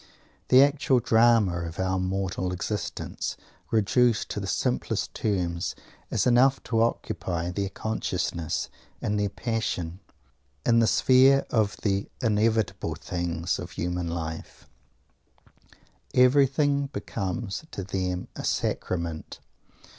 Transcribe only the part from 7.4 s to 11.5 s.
their consciousness and their passion. In this sphere in the sphere